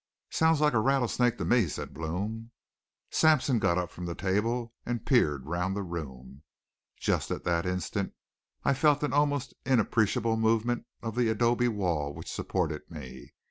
[0.31, 2.49] "Sounds like a rattlesnake to me," said Blome.
[3.11, 6.41] Sampson got up from the table and peered round the room.
[6.97, 8.15] Just at that instant
[8.65, 13.33] I felt an almost inappreciable movement of the adobe wall which supported me.